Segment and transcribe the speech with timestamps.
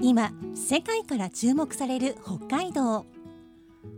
[0.00, 3.04] 今世界から注目される北海道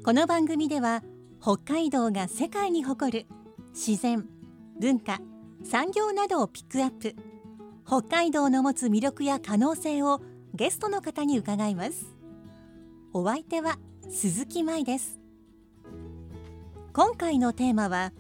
[0.05, 1.03] この番組では
[1.41, 3.27] 北海道が世界に誇る
[3.75, 4.27] 自然
[4.81, 5.21] 文化
[5.65, 7.15] 産業などをピックアップ。
[7.87, 10.21] 北海道の持つ魅力や可能性を
[10.55, 12.15] ゲストの方に伺います。
[13.13, 15.19] お相手は鈴木舞です。
[16.93, 18.13] 今回のテーマは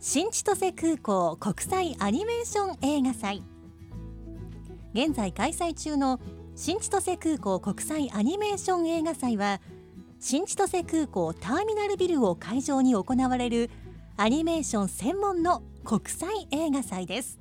[0.00, 3.42] 新千歳空港国際アニメーション映画祭。
[4.94, 6.20] 現在開催中の
[6.54, 9.60] 新千歳空港国際アニメーション映画祭は
[10.20, 13.70] 新千歳空港ターミナルビルを会場に行われる
[14.16, 17.38] アニメーション専門の国際映画祭です。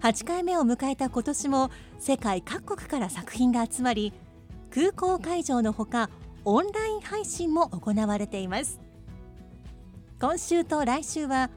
[0.00, 4.12] 8回目を迎えた今年も世界各国から作品が集まり
[4.70, 6.10] 空港会場のほか
[6.44, 8.78] オンライン配信も行われています。
[10.20, 11.50] 今週と来週は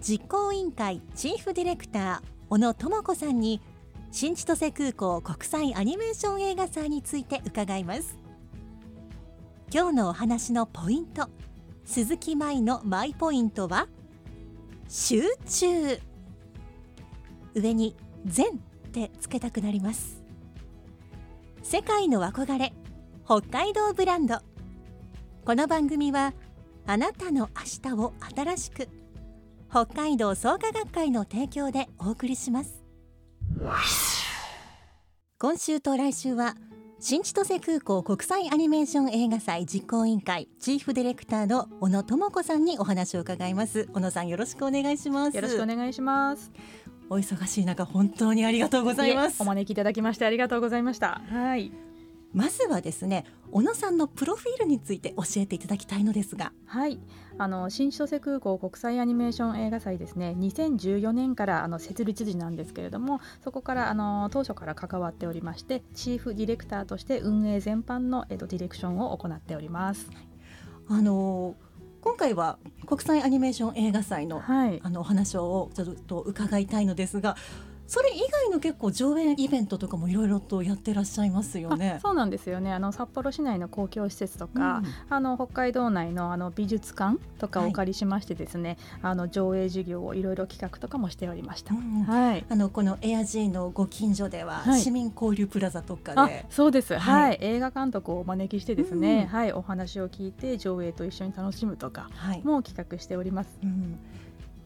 [0.00, 3.60] 実行委員会チーフディレクター小野智子さんに
[4.18, 8.16] 新千歳空港国際アニメーション映画祭について伺います。
[9.70, 11.28] 今日のお話のポイント
[11.84, 13.88] 鈴木舞のマイポイントは
[14.88, 16.00] 集中。
[17.52, 17.94] 上に
[18.24, 18.48] 全っ
[18.90, 20.22] てつけたくなります。
[21.62, 22.72] 世界の憧れ
[23.26, 24.38] 北海道ブランド。
[25.44, 26.32] この番組は
[26.86, 28.88] あなたの明日を新しく
[29.68, 32.85] 北海道創価学会の提供でお送りします。
[35.38, 36.54] 今週と来週は
[36.98, 46.50] 新千歳空港国際アニメーション映画祭実行委員会チーフディレクターの小野智子さんにお話を伺います小野さんよろしくお願いしますよろしくお願いします。
[47.08, 51.20] お忙しい中本当にありがとうございますえお招きいただきましてありがとうございました。
[51.30, 51.85] はい。
[52.36, 57.00] まずはですね小野さんのプロフィールについて教えていただきたいのですがはい。
[57.38, 60.34] あの新千歳空港国際アニメーション映画祭ですね。
[60.38, 70.08] 2014年からあの設立時なんですけれども、そこからあの当初から関わっておりまして、チーフディレクターとして運営全般のえっとディレクションを行っております。
[70.88, 71.56] あの
[72.00, 74.80] 今回は国際アニメーション映画祭のはい。
[74.82, 77.36] あのお話をちょっと伺いたいのですが
[77.86, 82.00] それ以外の結構上映イベントとかもいろいろとやってらっしゃいますよねあ。
[82.00, 82.72] そうなんですよね。
[82.72, 91.74] あの札幌市内の公共施設とか、うんあの北海道内のあの美術館とかをお借りしましてですね、あの上映事業をいろいろ企画とかもしておりました。
[91.74, 92.44] うんはい。
[92.48, 103.58] あのこのエアジーのご近所では、はい市民交流プラザとかあで、そうです、ははいい映画監督をお招きしてですね、うんはいお話を聞いて上映と一緒に楽しむとかはい、も企画しております。
[103.62, 103.98] うん、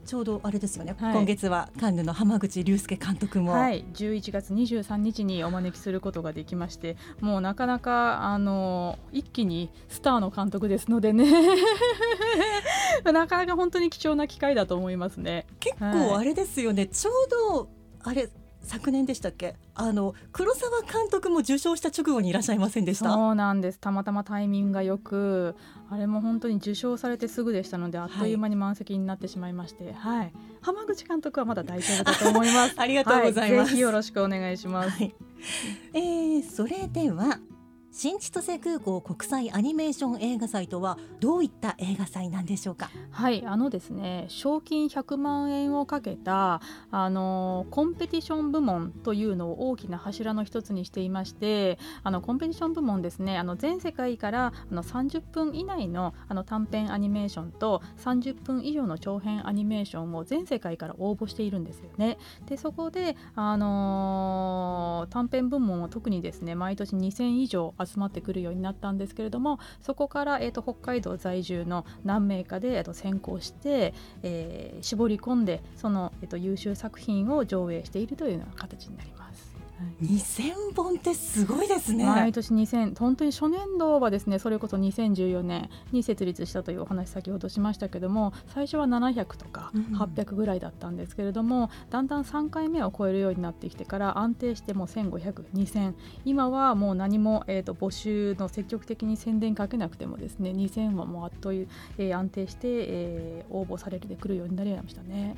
[0.05, 1.15] ちょうどあれですよね、はい。
[1.15, 11.25] 今月はカンヌの浜口竜介監督も、はい、11月23日にお招きすることができましてもうなかなかあの一気にスターの監督ですのでね。
[13.05, 15.47] なかなか本当に貴重な機会だと思いますね。
[15.59, 17.69] 結構あれですよね、ちょうど
[18.03, 18.28] あれ
[18.62, 19.56] 昨年でしたっけ？
[19.75, 23.12] あの黒沢監督も受賞した直後にいらっしゃいませんでした。
[23.12, 23.78] そうなんです。
[23.78, 25.56] たまたまタイミングがよく
[25.91, 30.32] あれも本当に受賞されてすぐでしたのであっという間に満席になってしまいまして、はい。
[30.60, 32.75] 浜口監督はまだ大丈夫だと思います。
[32.81, 34.91] ありがとうございます、はぜひよろしくお願いします。
[34.91, 35.15] はい、
[35.94, 37.38] えー、それでは
[37.93, 42.89] 新千歳空港国際アニメーション映画祭とはどういった映画祭なんでしょうか？
[43.11, 46.62] はい、あのですね、賞金100万円をかけた
[46.93, 62.19] あのコンペティション部門というのを大きな柱の一つにしていまして、あのコンペティション部門ですね、あの全世界からあの30分以内のあの短編アニメーションと30分以上の長編アニメーションを全世界から応募しているんですよね。
[62.47, 79.49] で、そこであの短編部門は特にですね、毎年2000以上集まってくるようになったんですけれども、そこから、えー、と北海道在住の何名かで、えー、と先行して、えー絞り込んでその、えー、と優秀作品を上映しているというような形になります。
[79.80, 80.04] はい。
[80.04, 95.94] 2000本ってすごいですね、毎年2000本当に初年度はですねそれこそ2014年に設立したというお話先ほどしましたけども最初は700とかうん800ぐらいだったんですけれども、だんだん3回目を超えるようになってきてから安定してもう1500、2000
[96.26, 105.36] 今はもう何も、えー、と募集の積極的に宣伝かけなくてもですね2000はもうあっという、えー安定して、えー応募されるでくるようになりましたね。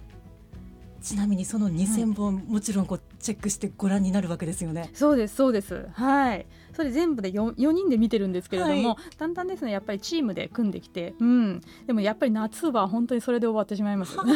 [1.02, 4.90] ちなみにその2000本、もちろんこうチェックしてご覧になるわけですよね。
[4.94, 5.88] そうですそうです。
[5.92, 6.46] はい。
[6.74, 14.16] それ全部で 4, 4人で見てるんですけれども、はだんだんですねやっぱりチームで組んできて、うん、でもやっぱり夏は本当にそれで終わってしまいます。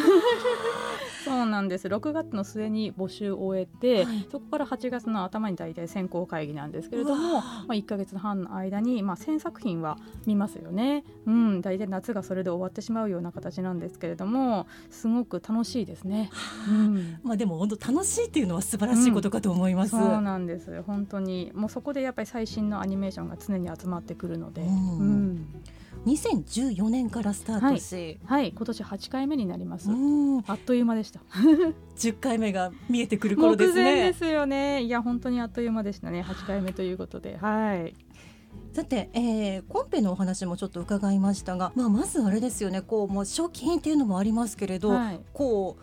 [1.27, 1.87] そうなんです。
[1.87, 4.27] 6月の末に募集を終えて、はい。
[4.31, 16.29] そこから8月の頭に大体選考会議なんですけれども、まあ、1か月半の間に、まあ、1000作品は見ますよね、うん、大体夏がそれで終わってしまうような形なんですけれどもすごく楽しいですね。
[16.69, 17.19] うん。
[17.23, 19.91] まあでも本当楽しいっていうのは素晴らしいことかと思います。
[19.91, 20.81] そうなんです。
[20.83, 21.51] 本当に。
[21.53, 24.97] もうそこでやっぱり最新のアニメーションが常に集まってくるので、うん。
[24.99, 25.47] うん
[26.05, 28.51] 2014年からスタートし、はい。
[28.55, 30.43] 今年8回目になります、うん。
[30.47, 31.19] あっという間でした。
[31.97, 34.13] 10回目が見えてくる頃です目前でね。
[34.13, 34.83] すよね。
[34.83, 36.21] いや本当にあっという間でしたね。
[36.21, 37.37] 8回目ということで。
[37.37, 37.93] はい。
[38.73, 42.81] さて、えー、コンペのお話もちょっと伺いましたが、まあ、まずあれですよね。
[42.81, 45.19] こうもう賞金っていうのもありますけれど、はい。
[45.33, 45.77] こ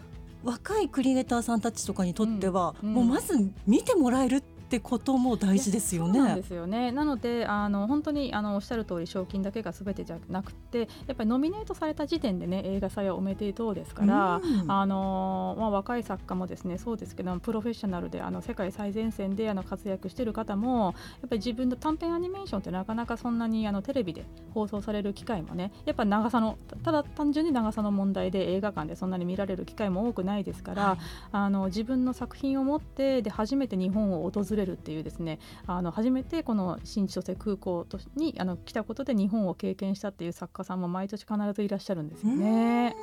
[0.45, 2.89] う若いクリエイターさんたちとかにとっては、うん。
[2.89, 2.95] うん。
[2.95, 6.15] もうまず見てもらえるってことも大事ですよね。
[6.15, 6.43] そうなんで。
[6.43, 6.93] すよね。
[6.93, 14.71] なのであの本当にあのおっしゃる通り賞金だけが全てじゃなくてやっぱりノミネートされた時点でね映画祭はおめでとうですから、うん。
[14.71, 30.99] あのまあ、若い作家もですねそうですけどプロフェッショナルであの世界最前線であの活躍している方もやっぱり自分の短編アニメーションってなかなかそんなにあのテレビで放送される機会もねやっぱ長さのたただ単純に長さの問題で映画館でそんなに見られる機会も多くないですから、はい。
[31.33, 42.95] あの自分の作品を持ってで初めて日本を訪れれるっていうですねあの初めてこの新千歳空港とにあの来たことで日本を経験したっていう作家さんも毎年必ずいらっしゃるんですよね。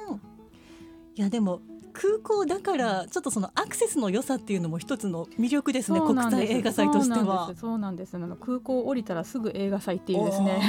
[1.15, 1.61] いやでも
[1.93, 7.21] 空港だからちょっとそのアクセスの良さっていうのも一つの魅力ですね国際映画祭としては。
[7.21, 7.61] そうなんです。
[7.61, 8.15] そうなんです。
[8.15, 10.61] あの空港降りたらすぐ映画祭っていうですね。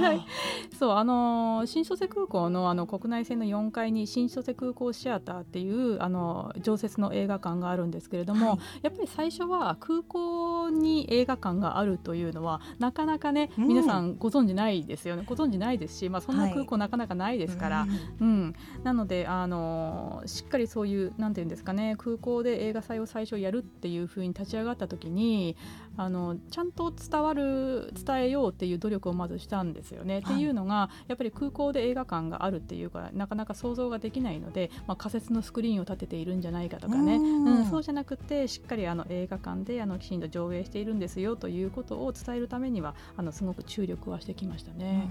[0.78, 8.58] そうあの新千歳空港のあの国内線の4階に新千歳空港シアターっていうあの常設の映画館があるんですけれども、はい。
[8.82, 13.68] やっぱり最初は空港に映画館があるというのはなかなかね、うん。
[13.68, 15.24] 皆さんご存知ないですよね。
[15.26, 17.86] ご存知ないですし、まあ、そんな空港なかなかないですから、
[18.20, 25.56] うん、なのであのしっかりそういうなんていうんですかね空港で映画祭を最初やるっていう風に立ち上がった時に
[25.96, 30.14] あのちゃんと伝わる伝えようっていう努力をまずしたんですよね。
[30.14, 30.22] はい。
[30.22, 37.44] っていうのがやっぱり空港で映画館があるっていうからなかなか想像ができないので、まあ、仮設のスクリーンを立てているんじゃないかとかね、うん。
[37.44, 45.08] うんそうじゃなくてしっかりあの映画館であのきちんと上映しているんですよということを伝えるためにはあのすごく注力はしてきましたね。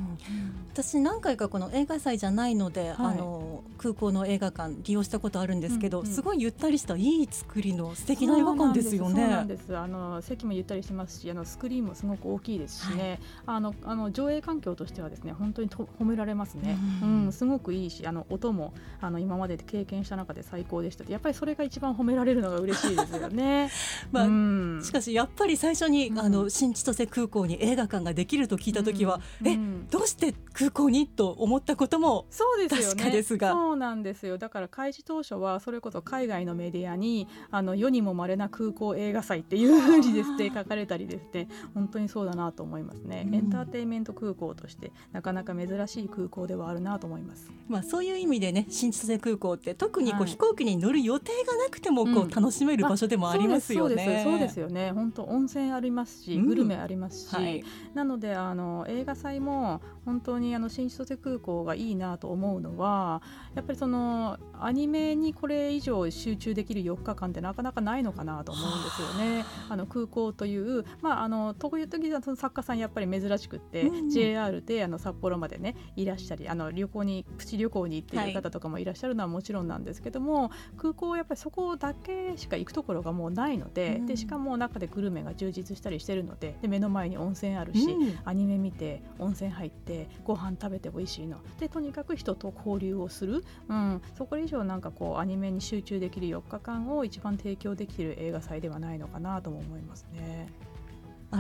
[0.71, 2.95] 私何回かこの映画祭じゃないので、はい。
[2.99, 9.55] あの空港の映画館利用したことあるんですけど、うんうんすごいゆったりしたいい作りの素敵な映画館ですよそうなんね。
[9.55, 9.75] です。
[9.75, 17.31] あの席もゆったりしてますしあのスクリーンもすごく大きいですしね、あのあの上映環境としてはですね本当にと褒められますね、ううんん。
[17.33, 23.69] すごくいいしあの音もあの今まで経験した中で最高でしたやっぱりそれが一番褒められるのが嬉しいですよね。
[24.11, 24.81] まあうん。
[24.83, 26.19] しかしやっぱり最初に、うん。
[26.19, 29.59] あの新千歳空港に映画館ができると聞いた時は、えうん。
[29.59, 29.87] うん。
[29.89, 31.07] どうして空港に？
[31.07, 32.85] と思ったこともそうですよね。
[32.95, 33.51] 確かですが。
[33.51, 34.37] そうなんですよ。
[34.37, 43.35] だから開始当初はそれこそ海外のメディアにあの世にも稀な空港映画祭っていうふうにですね書かれたりですね本当にそうだなと思いますね、うん。
[43.35, 47.51] エンターテインメント空港としてなかなか珍しい空港ではあるなと思います。
[47.67, 50.29] まあ、そういう意味でね新千歳空港って特にこう、はい。
[50.31, 52.29] 飛行機に乗る予定がなくてもこう、うん。
[52.29, 53.95] 楽しめる場所でもありますよね。
[53.95, 54.05] そうです。
[54.05, 54.23] そうです。
[54.23, 54.91] そうですよね。
[54.91, 56.45] 本当温泉ありますし、うん。
[56.47, 57.63] グルメありますし、はい。
[57.93, 63.21] なのであの映画祭も本当にあの新千歳空港がいいなと思うのは
[63.55, 69.45] やっぱりそのアニメにこれ以上集中できる4日間ってなかなかないのかなと思うんですよね。
[69.69, 69.75] あ。
[69.75, 74.09] の空港という、まあ、あの時々その作家さんやっぱり珍しくって、うんうん。
[74.09, 84.05] JR であの札幌までねいらしたりあの旅行にプチ旅行に行っている方とかもいらっしゃるのはもちろんなんですけども、空港はやっぱりそこだけしか行くところがもうないので,、うん。
[84.05, 88.19] でしかも中でグルメが充実したりしてるのでで目の前に温泉あるし、うん。
[88.25, 91.37] アニメ見て温泉入ってご飯食べて美味しいの。
[91.59, 100.47] でとにかく人と交流をする、うん、そこ以上なんかこうアニメに集中できる4日間を一番提供できる映画祭ではないのかなとも思いますね。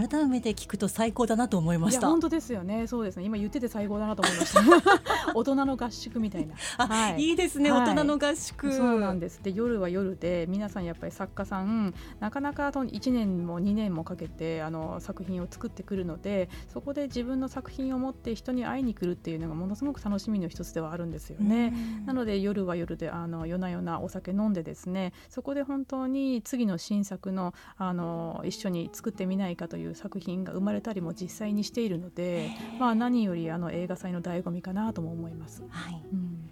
[0.07, 1.99] 改めて聞くと最高だなと思いました。
[1.99, 4.61] いや本当ですよねそうですね今言ってて最高だなと思いました
[5.33, 6.55] 大人の合宿みたいな。
[6.77, 8.71] あ、はいい、いですね、はい大人の合宿。
[8.71, 21.73] そうなんですで夜は夜で皆さんやっぱり作家さんなかなかと1年も2年もかけてあの作品を作ってくるのでそこで自分の作品を持って人に会いに来るっていうのがものすごく楽しみの一つではあるんですよね。
[22.05, 35.63] なので夜は夜であの夜な夜なお酒飲んでですねそこで本当に次の新作のあの一緒に作ってみないかという作品が生まれたりも実際にしているので、まあ、何よりあの映画祭の醍醐味かなとも思います。
[35.69, 36.01] はい。
[36.11, 36.49] うん。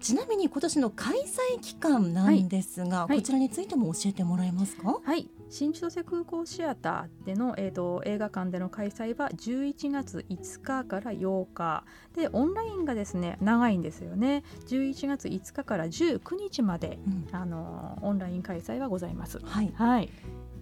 [0.00, 3.18] ちなみに今年の開催期間なんですが、はい。
[3.18, 5.00] こちらについても教えてもらえますか？
[5.04, 5.28] はい。
[5.50, 11.84] 新千歳空港シアターでの、えー、と映画館での開催は11月5日から8日。
[12.14, 14.44] でオンラインがですね長いんですよね。
[14.68, 17.28] 11月5日から19日までうん。
[17.32, 19.40] あのオンライン開催はございます。
[19.42, 20.10] はい、はい、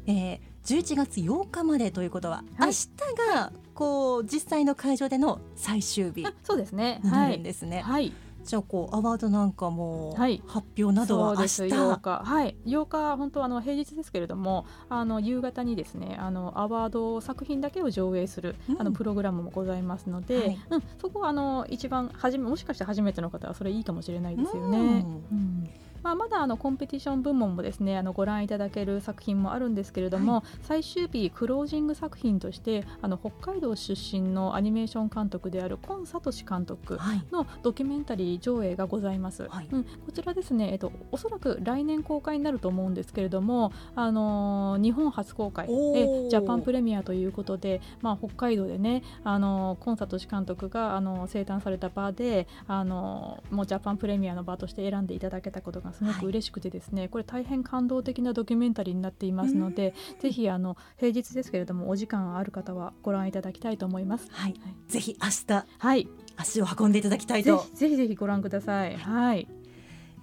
[0.06, 2.66] えー、11月8日までということは、はい。
[2.66, 2.88] 明日
[3.34, 7.00] がこう実際の会場での最終日あそうですね。
[7.04, 7.82] になはい、るんですね。
[7.82, 12.22] はい、じゃあこうアワードなんかもはい発表などは明そうです日、8日。
[12.24, 12.56] はい。
[12.66, 18.80] 8日本当あの平日ですけれどもあの夕方にですねあのアワード作品だけを上映する、うん。
[18.80, 20.58] あのプログラムもございますので、はい。
[20.70, 24.78] うん、そこはあの一番初めもしかして初めての方はそれいいかもしれないですよね。
[24.78, 24.84] うん。
[24.84, 24.90] う
[25.34, 25.70] ん
[26.06, 39.68] まあ、まだあのコンペティション部門もですねあのご覧いただける作品もあるんですけれども、最終日クロージング作品としてあの北海道出身のアニメーション監督である今聡監督はい、のドキュメンタリー上映がございます、はい。
[39.72, 45.66] うん、こちらですね、えっと、おそらく来年公開になると思うんですけれども、あのー日本初公開。
[45.66, 64.28] でジャパンプレミアということで、まあ、北海道でね、あのー、コンサート監督が、あのー生誕された場で、あのーもうジャパンプレミアの場として選んでいただけたことがすごはいく嬉しくてですね、これ大変感動的なドキュメンタリーになっていますので、ぜひあの平日ですけれどもお時間ある方はご覧いただきたいと思います。
[64.30, 67.58] はいはいぜひ明日はい、足を運んでいただきたいと。
[67.58, 68.96] ぜひぜひぜひご覧ください。
[68.96, 69.48] はい。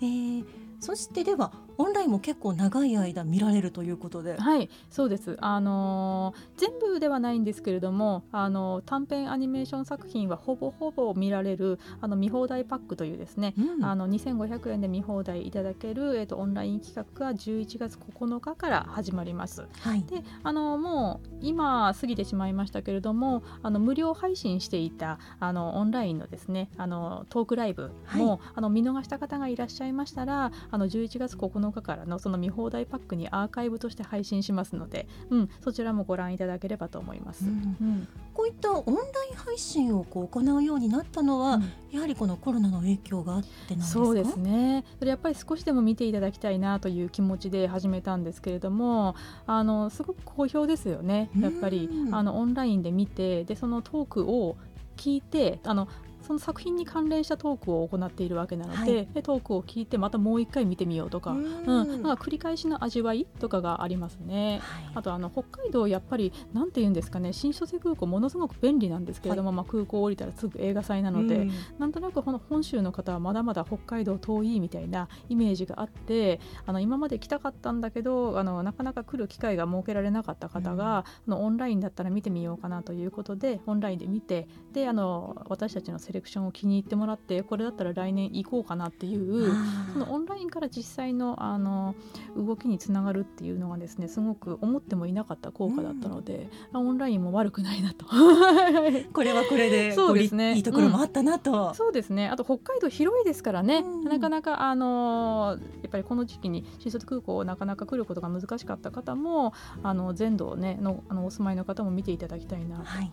[0.01, 0.45] えー、
[0.79, 4.37] そしてではオンラインも結構長い間見られるということで。
[4.37, 5.37] はい、そうです。
[5.39, 13.53] あのー全部ではないんですけれども、あのー短編アニメーション作品はほぼほぼ見られるあの見放題パックというですね。
[13.57, 19.65] うんあの2500円で見放題いただける、えっとオンライン企画が11月9日から始まります。
[19.81, 20.03] はい。
[20.03, 37.45] であのもう今過ぎてしまいましたけれどもあの無料配信していたあのオンラインのですねあのトークライブも、あの見逃した方がいらっしゃいましたらあの11月9日からのその見放題パックにアーカイブとして配信しますので、うん、そちらもご覧いただければと思います。
[37.45, 37.55] ううん。
[37.55, 38.07] ん。
[38.33, 41.71] こういったオンライン配信をこう行うようになったのは、うん。
[41.91, 44.05] やはりこのコロナの影響があってなんですか？
[44.05, 44.83] そうですね。
[44.99, 49.15] それやっぱり少しでも見ていただきたいなという気持ちで始めたんですけれども
[49.45, 51.29] あのすごく好評ですよね。
[51.39, 52.15] やっぱりうん。
[52.15, 54.57] あのオンラインで見てでそのトークを
[54.97, 55.87] 聞いてあの
[56.23, 59.07] その作品に関連したトークを行っているわけなので,、はい。
[59.13, 61.63] でトークを聞いてまたもう一回見てみようとか、ううん。
[61.63, 64.59] んなんか繰り返しの味わいとかがありますね。
[64.63, 64.91] はい。
[64.95, 71.51] あとあの北海道やっぱりなんて言うんですかね新千歳空港ものすごく便利なんですけれども、まあ、空港降りたらすぐ映画祭なので、うん。
[71.79, 89.51] なんとなくこの本州の方はまだまだ北海道遠いみたいなイメージがあってあの今まで来たかったんだけどあのなかなか来る機会が設けられなかった方が、あのオンラインだったら見てみようかなということでオンラインで見てであの私たちのセレクションを気に入ってもらってこれだったら来年行こうかなっていう。
[89.93, 91.95] そのオンラインから実際のあの
[92.35, 98.05] 動きにつながるっていうのがですねすごく思ってもいなかった効果だったので、あオンラインも悪くないなと。
[99.13, 100.55] これはこれでそうですね。
[100.55, 101.73] いいところもあったなと。
[101.73, 102.29] そうですね。
[102.29, 104.03] あと北海道広いですからね、うん。
[104.03, 109.53] なかなか、あのーやっぱりこの時期に新卒空港なかなか来ることが難しかった方も
[109.83, 112.83] あの全土、ね、のあのお住まいの方も見ていただきたいなと。
[112.83, 113.11] はい。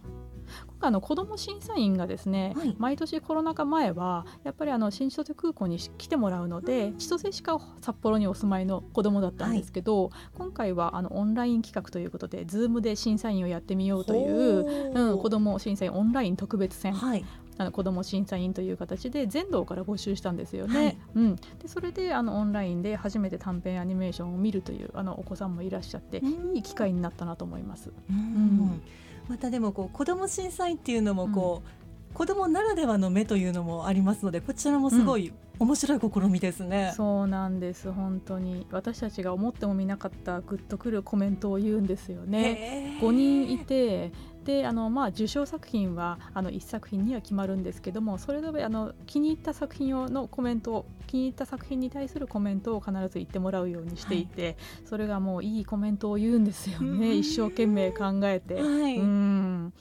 [0.67, 2.75] 今回あの子ども審査員がですね、はい。
[2.79, 15.15] 毎年コロナ禍前はやっぱりあの新千歳空港に来てもらうので千歳市か札幌にお住まいの子どもだったんですけど、今回はあのオンライン企画ということで Zoom で審査員をやってみようという、う。
[15.17, 17.25] ん、子ども審査員オンライン特別戦はい。
[17.61, 20.79] あの子ども審査員という形で全道から募集したんですよね。
[20.79, 20.99] はい。
[21.17, 26.57] うん、でそれであのオンラインで初めて短編アニメーションを見るというあのお子さんもいらっしゃって、うん。
[26.57, 27.93] いい機会になったなと思います。
[28.09, 28.17] うん。
[28.17, 28.83] ん
[29.29, 36.93] またでもこう子ども審査員っていうのもこう、子どもならではの目というのもありますのでこちらもすごい面白い試みですね。
[36.97, 42.97] そうなんです本当に私たちが思ってもみなかったグッとくるコメントを言うんですよね。
[42.99, 44.11] へー5人いて
[44.45, 58.63] であの、まあ、受賞作品はあの1作品には決まるんですけどもそれぞれあの気に入った作品をのコメントを気に入った作品に対するコメントを必ず言ってもらうようにしていて、それがもういいコメントを言うんですようんね一生懸命考えて。
[58.63, 58.97] はい。
[58.97, 59.73] うん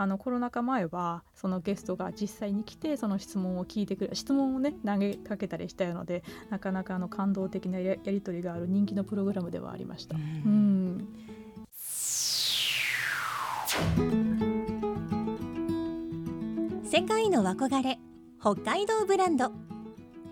[0.00, 10.16] あのコロナ禍前はそのゲストが実際に来てその質問を聞いてくれ質問をね投げかけたりしたのでなかなかあの感動的なややり取りがある人気のプログラムではありました。
[10.16, 11.08] ううんん
[16.98, 18.00] 世界の憧れ
[18.40, 19.52] 北海道ブランド。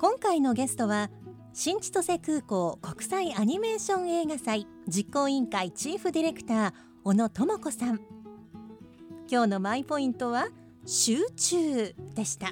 [0.01, 1.11] 今回のゲストは
[1.53, 6.73] 新千歳空港国際アニメーション映画祭実行委員会チーフディレクター
[7.05, 8.01] 小野智子さん。
[9.31, 10.49] 今日のマイポイントは
[10.85, 12.51] 集中でした。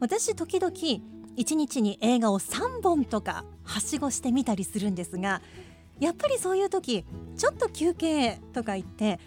[0.00, 0.72] 私時々
[1.36, 5.42] 1日に映画を3本とかはしごしてみたりするんですが
[6.00, 7.04] やっぱりそういう時
[7.36, 9.20] ちょっと休憩とか言って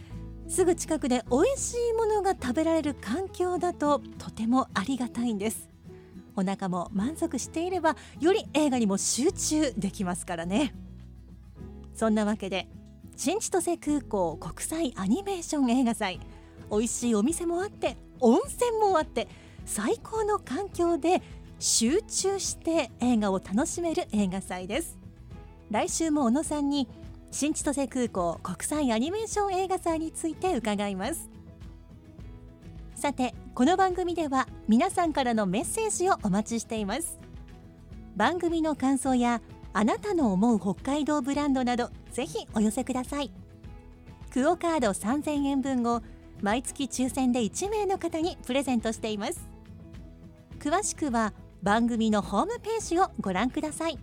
[0.48, 5.70] すぐ近くで美味しいものが食べられる環境だととてもありがたいんです。
[6.36, 10.74] お腹も満足していればより映画にも集中できますからね。
[11.94, 12.68] そんなわけで
[13.16, 16.20] 新千歳空港国際アニメーション映画祭
[16.72, 19.27] 美味しいお店もあって温泉もあって
[19.66, 21.22] 最高の環境で
[21.60, 24.98] 集中して映画を楽しめる映画祭です。
[25.72, 26.88] 来週も小野さんに
[27.31, 31.29] 新千歳空港国際アニメーション映画祭について伺います。
[32.96, 37.19] さてこの番組では皆さんからのメッセージをお待ちしています。
[38.15, 39.41] 番組の感想や
[39.74, 43.31] あなたの思う北海道ブランドなどぜひお寄せください。
[44.31, 46.01] クオカード3000円分を
[46.41, 49.48] 毎月抽選で1名の方にプレゼントしています。
[50.60, 54.00] 詳しくは番組のホームページをご覧ください。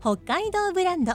[0.00, 1.14] 北海道ブランド